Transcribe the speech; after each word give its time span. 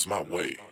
house 0.00 0.06
my 0.06 0.22
way. 0.22 0.69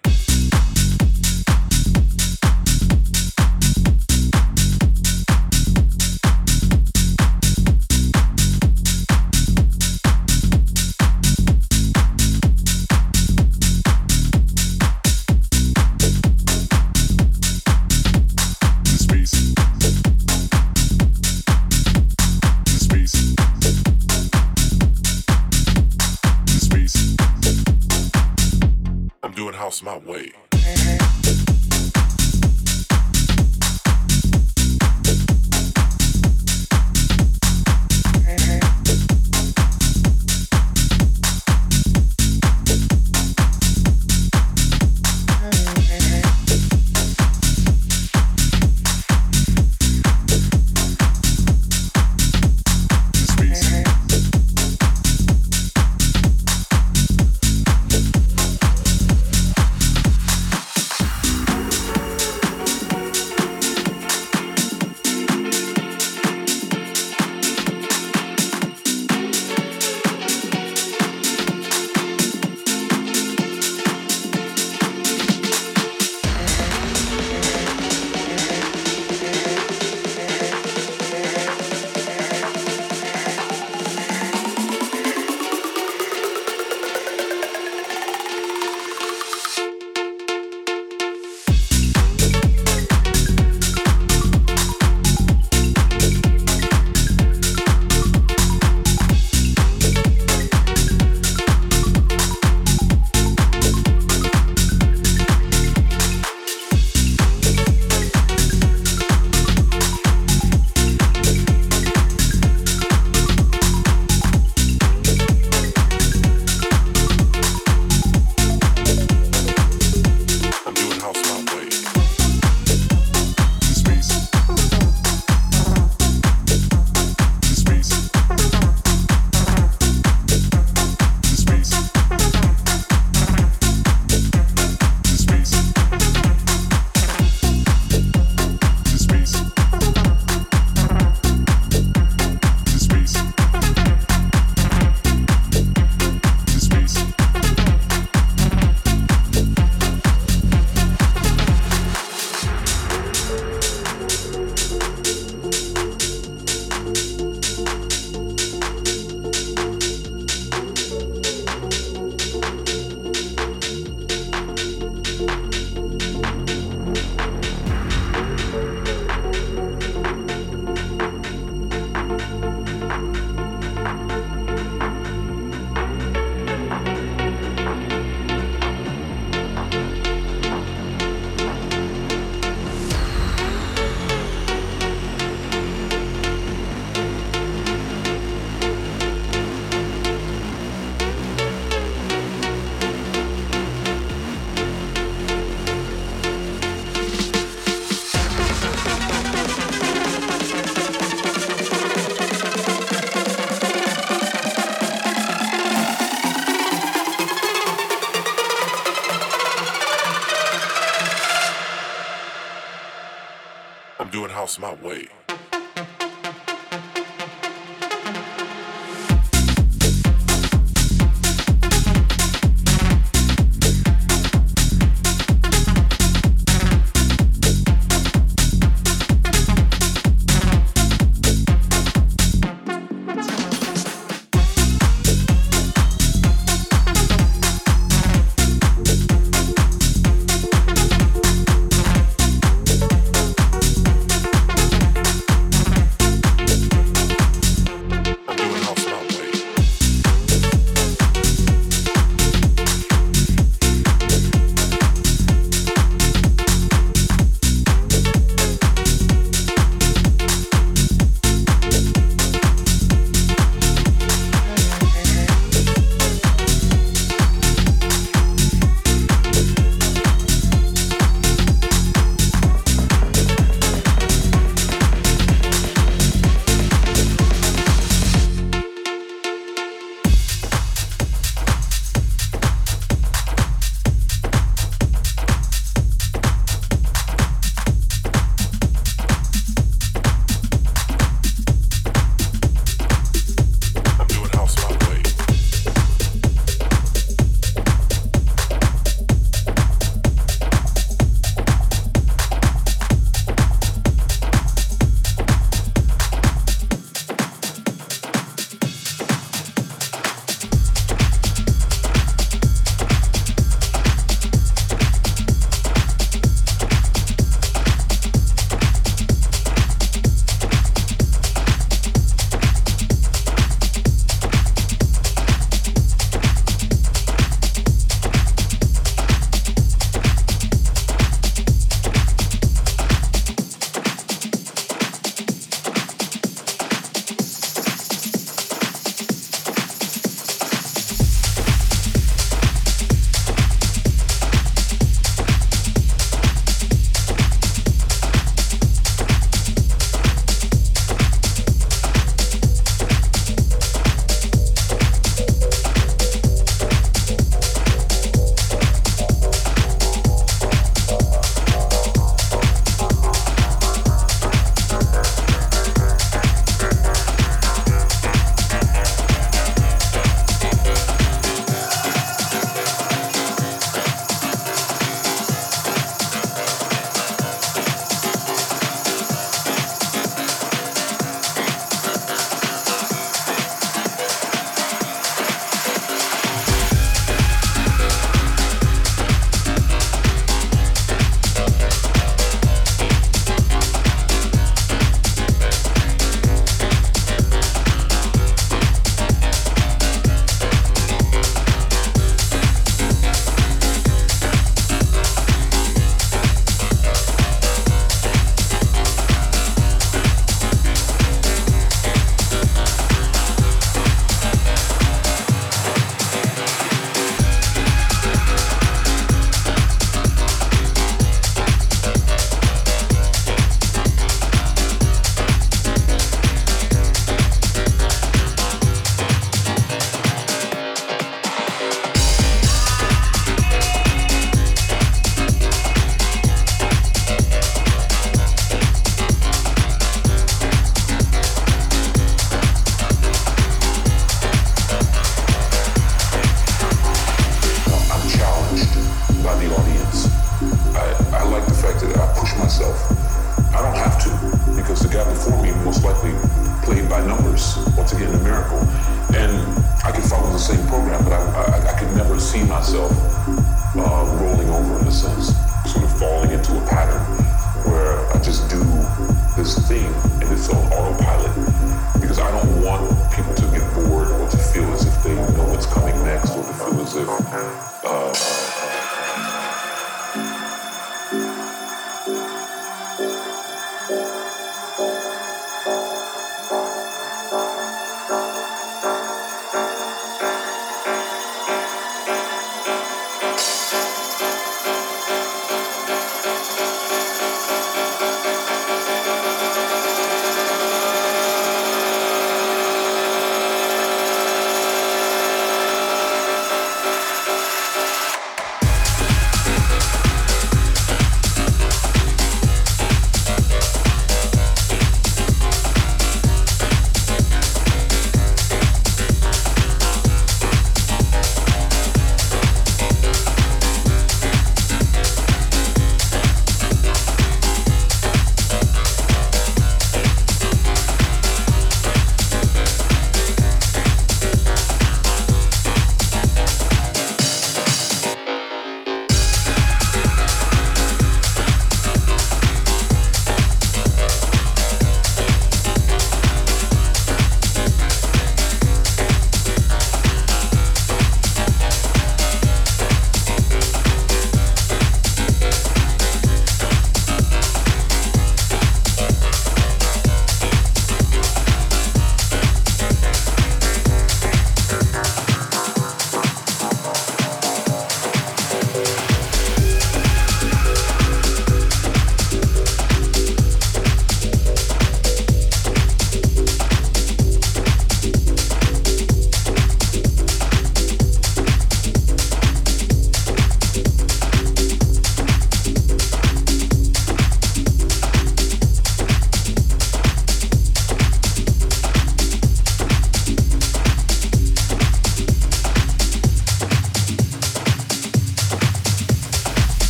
House 214.48 214.59
my 214.59 214.72
way. 214.77 215.17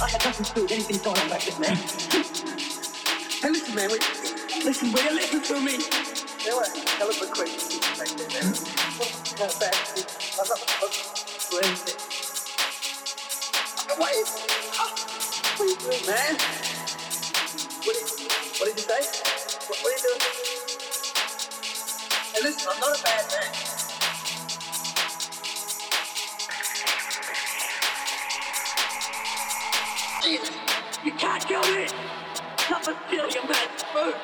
I 0.00 0.08
had 0.08 0.24
nothing 0.24 0.44
to 0.46 0.54
do 0.54 0.62
with 0.62 0.70
anything 0.70 0.98
going 1.02 1.18
on 1.18 1.28
back 1.28 1.42
then, 1.42 1.60
man. 1.60 1.74
hey, 1.74 3.50
listen, 3.50 3.74
man, 3.74 3.90
wait. 3.90 3.98
Listen, 4.64 4.92
will 4.92 5.02
you 5.02 5.14
listen 5.14 5.42
to 5.42 5.60
me? 5.60 5.78
There 6.44 6.54
were 6.54 6.62
hell 6.98 7.10
of 7.10 7.18
a 7.18 7.26
crazy 7.34 7.80
back 7.98 8.06
then, 8.14 8.30
man. 8.30 8.54
I 8.54 9.02
was 9.02 9.18
not 9.42 9.58
do 11.50 11.58
anything. 11.58 11.98
What 13.98 14.12
is, 14.14 14.30
what 15.58 15.66
are 15.66 15.66
you 15.66 15.76
doing, 15.82 16.06
man? 16.06 16.38
What 17.82 17.94
did, 17.98 18.06
what 18.60 18.66
did 18.70 18.76
you 18.78 18.86
say? 18.86 19.02
What, 19.66 19.78
what 19.82 19.90
are 19.90 19.96
you 19.98 20.02
doing? 20.06 20.22
Hey, 22.34 22.42
listen, 22.44 22.68
I'm 22.70 22.78
not 22.78 23.00
a 23.00 23.02
bad 23.02 23.24
man. 23.32 23.67
Kill 31.48 31.62
me! 31.74 31.86
To 31.86 32.94
steal 33.08 33.28
your 33.30 33.46
man 33.48 33.68
food! 33.92 34.14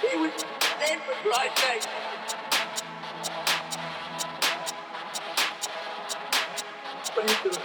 He 0.00 0.16
was 0.18 0.44
dead 0.80 0.98
for 1.06 1.14
Christ's 1.22 1.62
sake! 1.62 1.86
What 7.14 7.24
are 7.24 7.44
you 7.44 7.50
doing? 7.50 7.62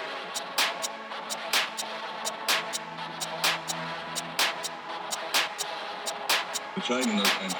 entscheiden 6.75 7.17
das 7.17 7.29
ein 7.41 7.55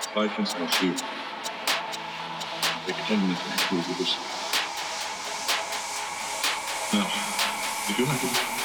Zweifels 0.00 0.54
aus 0.54 0.80
Leben. 0.80 0.96
Wir 2.86 2.94
kennen 3.06 3.36
das 3.36 3.52
nicht 3.52 3.86
so 3.86 3.92
gewusst. 3.92 4.16
Ja, 6.92 7.06
ich 7.88 7.98
höre 7.98 8.61